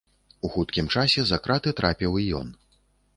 У 0.47 0.49
хуткім 0.53 0.87
часе 0.95 1.25
за 1.31 1.39
краты 1.47 1.73
трапіў 1.81 2.17
і 2.23 2.25
ён. 2.39 2.49